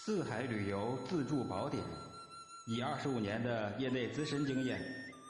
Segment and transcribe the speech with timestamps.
[0.00, 1.82] 四海旅游自助宝典，
[2.66, 4.80] 以二十五年的业内资深经验，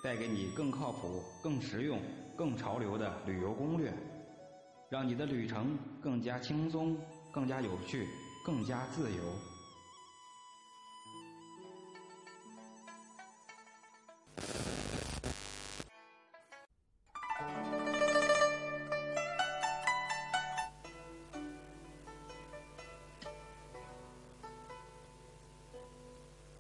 [0.03, 1.99] 带给你更靠谱、更实用、
[2.37, 3.91] 更潮流的旅游攻略，
[4.91, 6.97] 让你的旅程更加轻松、
[7.33, 8.07] 更加有趣、
[8.45, 9.25] 更加自由。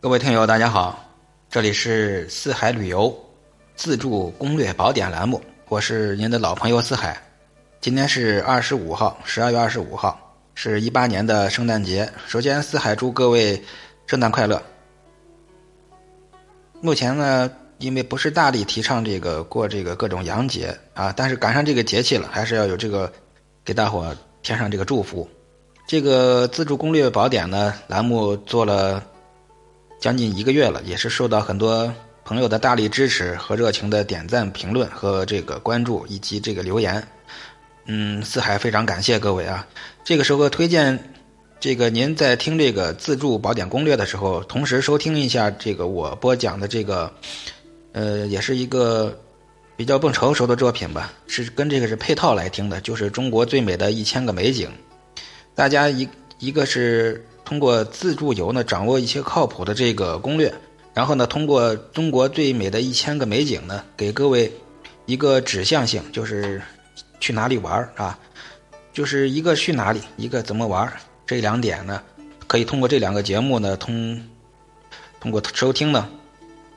[0.01, 0.97] 各位听友，大家好，
[1.51, 3.13] 这里是四海旅游
[3.75, 7.21] 自助攻略宝典栏目，我是您的老朋友四海。
[7.81, 10.17] 今天是二十五号，十二月二十五号，
[10.55, 12.09] 是一八年的圣诞节。
[12.29, 13.61] 首先，四海祝各位
[14.07, 14.63] 圣诞快乐。
[16.81, 23.13] 目前呢，因为不是大力提倡这个过这个各种洋节啊，但是赶上这个节气了，还是要有这个
[23.65, 25.29] 给大伙添上这个祝福。
[25.89, 29.03] 这个自助攻略宝典呢，栏目做了。
[29.99, 31.93] 将近一个月了，也是受到很多
[32.25, 37.03] 朋友的大力支持和热情的点赞、评论和这个关注以及这个留言。
[37.87, 39.67] 嗯，四海非常感谢各位啊！
[40.05, 40.97] 这个时候推荐
[41.59, 47.13] 这个您在听这个自助宝典攻略的时候，同时收听一下这个我播讲的这个，
[47.93, 49.19] 呃，也是一个
[49.77, 54.71] 比较不成熟的作品吧，是跟这个是配套来听的，就是中国最美的一千个美景。
[55.55, 57.25] 大家一一个是。
[57.49, 60.53] 通过自助游呢，掌握一些靠谱的这个攻略，
[60.93, 64.53] 然后呢，通过中国最美的一千个美景呢，给各位
[65.07, 66.61] 一个指向性，就是
[67.21, 68.19] 去哪里玩啊？
[68.93, 70.93] 就是一个去哪里，一个怎么玩
[71.27, 72.03] 这两点呢，
[72.47, 74.23] 可以通过这两个节目呢，通
[75.19, 76.07] 通过收听呢，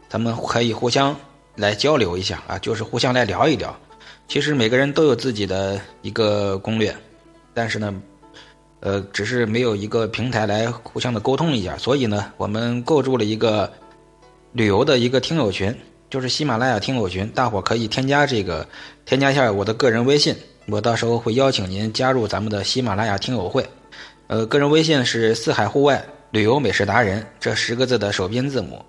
[0.07, 1.13] 咱们可以互相
[1.57, 3.77] 来交流一下啊，就是互相来聊一聊。
[4.29, 6.95] 其实每个人都有自己的一个攻略，
[7.53, 7.93] 但是呢。
[8.81, 13.71] 呃，只是没有一个平台来互相的沟通一下，所以呢，我们构筑了一个
[14.53, 15.73] 旅游的一个听友群，
[16.09, 18.67] 就是喜马拉雅听友群，大伙可以添加这个，
[19.05, 23.63] 添加一下我的个人微信，我到时候会邀请您加入咱们的喜马拉雅听友会。
[24.25, 28.83] 呃，个人微信是“四海户外旅游美食达人”这十个字的首拼字母，“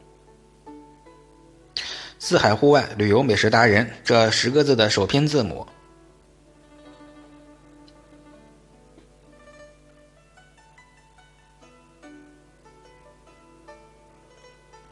[2.18, 5.66] 四海户外旅游美食达人”这十个字的首拼字母。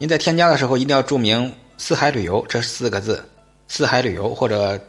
[0.01, 3.23] 您在添加的时候一定要注明“四海旅游”这四个字
[3.69, 4.81] ，“四海旅游”或者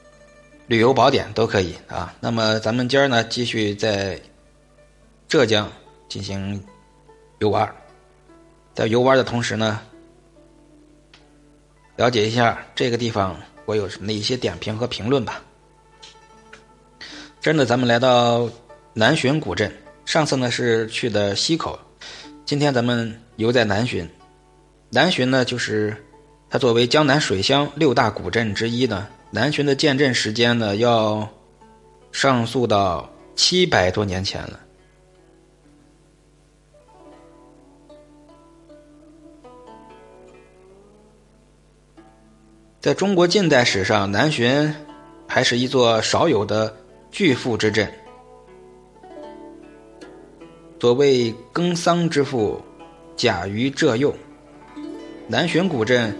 [0.66, 2.14] “旅游宝典”都可以啊。
[2.18, 4.18] 那么咱们今儿呢，继续在
[5.28, 5.70] 浙江
[6.08, 6.58] 进行
[7.40, 7.70] 游玩，
[8.72, 9.82] 在游玩的同时呢，
[11.96, 15.42] 了解一下这个地方我有什么的一些点评和评论吧。
[17.38, 18.48] 真的，咱们来到
[18.94, 19.70] 南浔古镇，
[20.06, 21.78] 上次呢是去的西口，
[22.46, 24.08] 今天咱们游在南浔。
[24.94, 25.96] 南浔呢，就是
[26.48, 29.08] 它作为江南水乡六大古镇之一呢。
[29.32, 31.28] 南浔的建镇时间呢，要
[32.12, 34.60] 上溯到七百多年前了。
[42.80, 44.72] 在中国近代史上，南浔
[45.26, 46.72] 还是一座少有的
[47.10, 47.92] 巨富之镇。
[50.78, 52.62] 所谓“耕桑之父，
[53.16, 54.14] 甲于浙右”。
[55.26, 56.14] 南浔古镇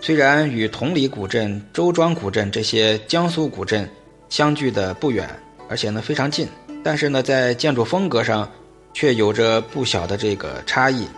[0.00, 3.88] 虽然与同里古镇、周庄古镇这些江苏古镇
[4.28, 5.28] 相距的不远，
[5.68, 6.46] 而且呢非常近，
[6.84, 8.48] 但是呢在建筑风格上
[8.94, 11.08] 却有着不小的这个差异。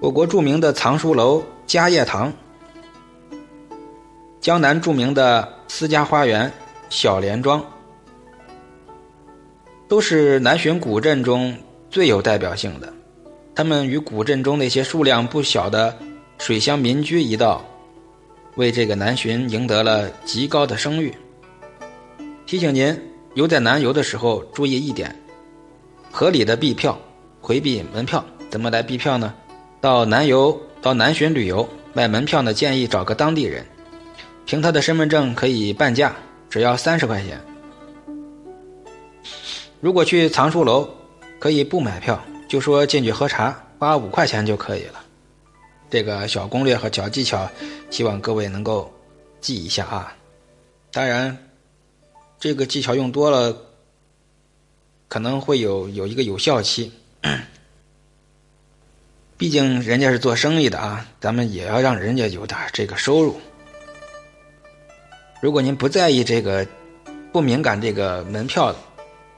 [0.00, 2.32] 我国著名的藏书楼嘉业堂，
[4.40, 6.50] 江南著名的私家花园
[6.88, 7.62] 小莲庄，
[9.86, 11.54] 都是南浔古镇中。
[11.90, 12.92] 最有代表性的，
[13.52, 15.98] 他们与古镇中那些数量不小的
[16.38, 17.64] 水乡民居一道，
[18.54, 21.12] 为这个南浔赢得了极高的声誉。
[22.46, 22.96] 提醒您
[23.34, 25.14] 游在南游的时候注意一点：
[26.12, 26.96] 合理的避票，
[27.40, 28.24] 回避门票。
[28.48, 29.34] 怎么来避票呢？
[29.80, 32.54] 到南游到南浔旅游买门票呢？
[32.54, 33.66] 建议找个当地人，
[34.46, 36.14] 凭他的身份证可以半价，
[36.48, 37.40] 只要三十块钱。
[39.80, 40.88] 如果去藏书楼。
[41.40, 45.02] 可以不买票，就说进去喝茶，花五块钱就可以了。
[45.88, 47.50] 这个小攻略和小技巧，
[47.90, 48.92] 希望各位能够
[49.40, 50.14] 记一下啊。
[50.92, 51.36] 当然，
[52.38, 53.56] 这个技巧用多了，
[55.08, 56.92] 可能会有有一个有效期。
[59.38, 63.40] 毕竟人家是做生意的啊，咱们也要让人家有点这个收入。
[65.40, 66.66] 如果您不在意这个，
[67.32, 68.76] 不敏感这个门票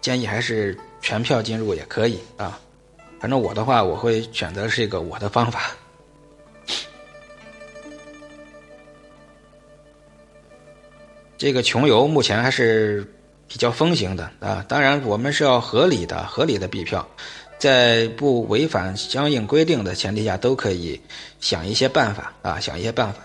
[0.00, 2.58] 建议还是全票进入也可以啊。
[3.20, 5.70] 反正我的话，我会选择这个我的方法。
[11.36, 13.06] 这个穷游目前还是
[13.46, 17.06] 比较风行的啊，当然我们是要合理的、合理的闭票，
[17.58, 21.00] 在不违反相应规定的前提下，都可以
[21.40, 23.20] 想一些办法啊，想一些办法。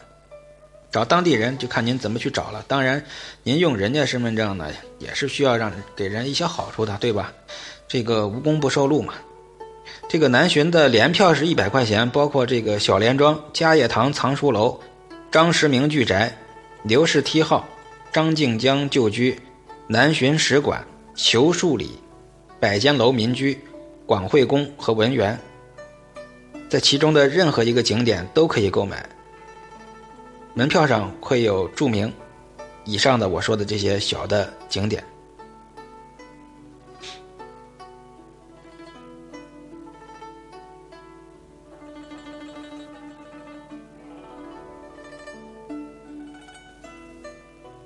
[0.97, 2.65] 找当地人就看您怎么去找了。
[2.67, 3.05] 当然，
[3.43, 4.67] 您用人家身份证呢，
[4.97, 7.31] 也是需要让给人一些好处的，对吧？
[7.87, 9.13] 这个无功不受禄嘛。
[10.09, 14.79] 这个南巡的联票是一百块钱，包括这个小莲庄、嘉业堂藏书楼、
[15.29, 16.35] 张石明巨宅、
[16.81, 17.63] 刘氏梯号。
[18.11, 19.39] 张静江旧居、
[19.85, 20.83] 南浔使馆、
[21.13, 21.99] 裘树里、
[22.59, 23.55] 百间楼民居、
[24.07, 25.39] 广惠宫和文园，
[26.67, 29.07] 在其中的任何一个景点都可以购买。
[30.57, 32.11] 门票上会有注明
[32.83, 35.03] 以上的我说的这些小的景点。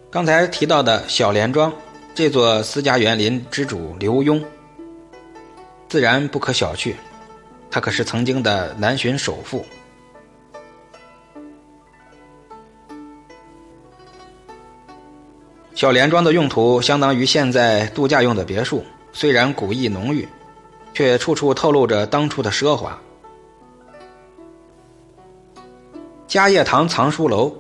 [0.10, 1.74] 刚才提到的小莲庄，
[2.16, 4.42] 这座私家园林之主刘墉，
[5.90, 6.96] 自然不可小觑，
[7.70, 9.66] 他可是曾经的南巡首富。
[15.82, 20.30] 小莲庄的用途相当于现在度假用的别墅，虽然古意浓郁，
[20.94, 22.96] 却处处透露着当初的奢华。
[26.28, 27.52] 嘉业堂藏书楼。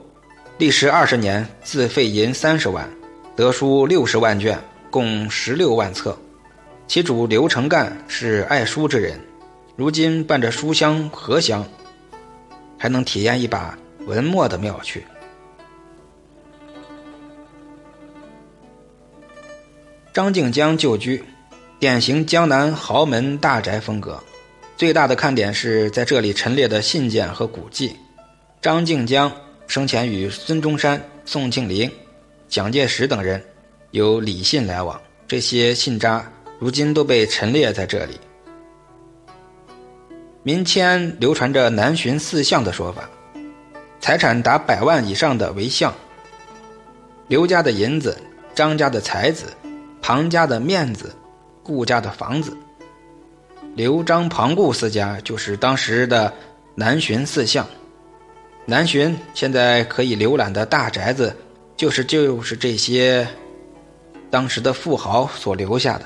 [0.60, 2.88] 历时二十年，自费银三十万，
[3.36, 4.56] 得书六十万卷，
[4.92, 6.16] 共十六万册。
[6.88, 9.20] 其主刘成干是爱书之人，
[9.76, 11.66] 如今伴着书香荷香，
[12.78, 13.76] 还能体验一把
[14.06, 15.04] 文墨的妙趣。
[20.14, 21.24] 张静江旧居，
[21.80, 24.22] 典型江南豪门大宅风格，
[24.76, 27.96] 最大的看点是在这里陈列的信件和古迹。
[28.62, 29.32] 张静江。
[29.68, 31.90] 生前与孙中山、宋庆龄、
[32.50, 33.42] 蒋介石等人
[33.92, 36.30] 有礼信来往，这些信札
[36.60, 38.20] 如今都被陈列在这里。
[40.44, 43.10] 民间流传着南巡四相的说法，
[44.02, 45.94] 财产达百万以上的为相。
[47.30, 48.18] 刘家的银子，
[48.54, 49.46] 张家的财子，
[50.02, 51.16] 庞家的面子，
[51.64, 52.58] 顾家的房子。
[53.76, 56.34] 刘张庞顾四家就是当时的
[56.76, 57.66] 南巡四相。
[58.66, 61.36] 南浔现在可以浏览的大宅子，
[61.78, 63.28] 就是就是这些
[64.30, 66.06] 当时的富豪所留下的。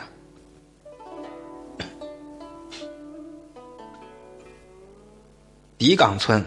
[5.77, 6.44] 底岗村，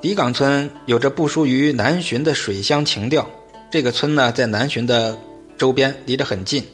[0.00, 3.28] 底岗村有着不输于南浔的水乡情调。
[3.70, 5.18] 这个村呢，在南浔的
[5.60, 6.64] 周边，离得很近。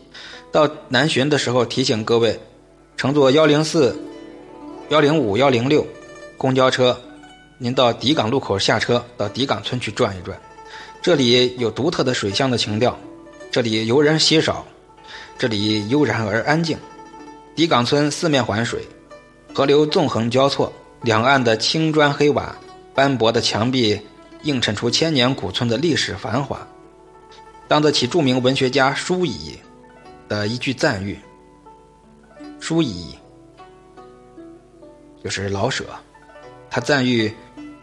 [0.52, 2.38] 到南浔的时候，提醒各位，
[2.96, 4.00] 乘坐幺零四、
[4.90, 5.84] 幺零五、幺零六
[6.36, 6.96] 公交车。
[7.58, 10.40] 您到底岗路口下车，到底岗村去转一转，
[11.02, 12.96] 这里有独特的水乡的情调，
[13.50, 14.64] 这里游人稀少，
[15.36, 16.78] 这里悠然而安静。
[17.56, 18.86] 底岗村四面环水，
[19.52, 20.72] 河流纵横交错，
[21.02, 22.54] 两岸的青砖黑瓦、
[22.94, 24.00] 斑驳的墙壁，
[24.44, 26.64] 映衬出千年古村的历史繁华，
[27.68, 29.58] 当得起著名文学家舒乙
[30.28, 31.19] 的一句赞誉。
[32.60, 33.17] 舒乙
[35.22, 35.84] 就是老舍，
[36.70, 37.32] 他赞誉。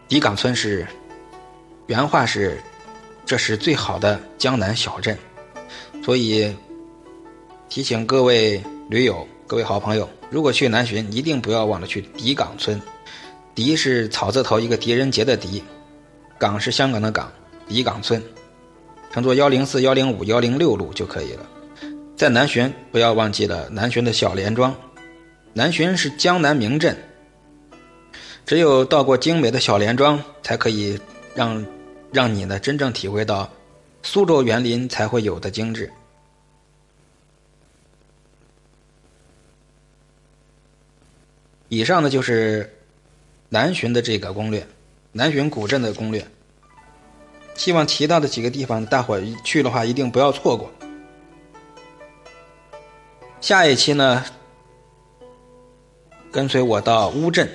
[0.06, 0.86] 底岗村是
[1.86, 2.60] 原话是
[3.24, 5.18] ：“这是最好的江南小镇。”
[6.04, 6.54] 所以
[7.70, 12.80] 提醒各位驴友、各位好朋友，如果去南浔，一定不要忘了去底岗村。
[13.54, 15.64] 狄是草字头一个狄仁杰的狄，
[16.38, 17.32] 岗是香港的岗。
[17.66, 18.22] 狄岗村，
[19.14, 21.46] 乘坐幺零四、幺零五、幺零六路就可以了。
[22.16, 24.74] 在南浔，不要忘记了南浔的小莲庄。
[25.52, 26.96] 南浔是江南名镇。
[28.44, 30.98] 只有到过精美的小莲庄，才可以
[31.32, 31.64] 让
[32.12, 33.48] 让你呢真正体会到
[34.02, 35.88] 苏州园林才会有的精致。
[41.68, 42.68] 以上呢就是
[43.48, 44.66] 南浔的这个攻略，
[45.12, 46.26] 南浔古镇的攻略。
[47.54, 50.70] 希望提到的几个地方，大伙去的话一定不要错过。
[53.40, 54.24] 下一期呢，
[56.32, 57.48] 跟随我到乌镇。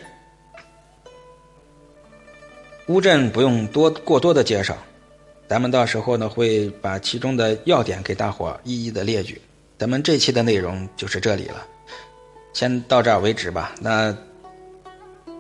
[2.88, 4.76] 乌镇不用多过多的介绍，
[5.48, 9.42] 咱们到时候呢会把其中的要点给大伙一一的列举。
[9.78, 11.66] 咱们这期的内容就是这里了，
[12.54, 13.76] 先到这儿为止吧。
[13.80, 14.16] 那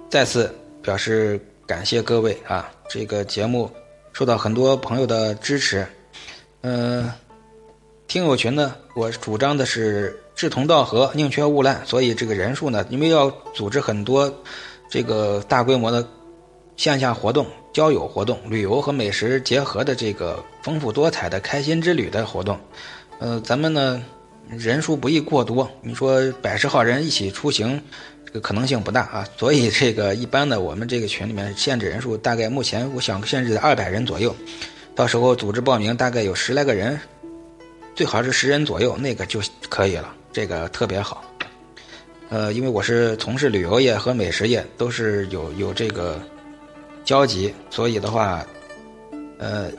[0.09, 3.69] 再次表示感谢各位啊，这个节目
[4.19, 5.88] 受到很多朋友的支持，
[6.59, 7.09] 嗯，
[8.05, 14.29] 听友群呢，我主张的是志同道合，宁缺毋滥，所以这个人数呢，因为要组织很多
[14.89, 16.05] 这个大规模的
[16.75, 22.59] 线下活动、交友活动、旅游和美食结合的这个丰富多彩的开心之旅的活动，
[23.19, 24.03] 呃，咱们呢
[24.49, 27.81] 人数不宜过多，你说百十号人一起出行，
[28.31, 34.36] 这个可能性不大啊，所以这个一般的我们这个群里面限制人数大概目前我想限制在二百人左右，
[34.93, 37.00] 到时候组织报名大概有十来个人。
[37.95, 41.21] 最好是十人左右，那个就可以了，这个特别好。
[42.29, 46.21] 呃，因为我是从事旅游业和美食业，都是有有这个
[47.03, 48.45] 交集，所以的话，
[49.39, 49.69] 呃，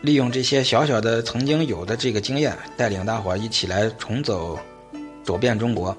[0.00, 4.58] 利用这些小小的曾经有的这个经验，带领大伙一起来重走
[5.22, 5.96] 走遍中国，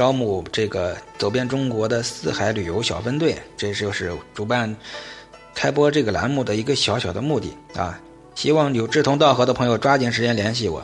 [0.00, 4.74] 招募这个走遍中国的四海旅游小分队，这就是主办
[5.54, 8.00] 开播这个栏目的一个小小的目的啊！
[8.34, 10.82] 希望有志同道合的朋友抓紧时间联系我。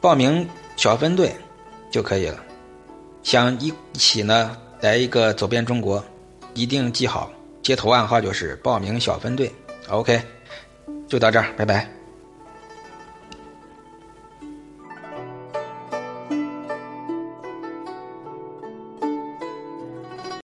[0.00, 1.34] 报名小分队
[1.90, 2.38] 就可以了。
[3.24, 6.00] 想一起呢来一个走遍中国，
[6.54, 7.28] 一定记好，
[7.60, 9.52] 接头暗号就是报名小分队。
[9.88, 10.22] OK，
[11.08, 11.95] 就到这儿，拜拜。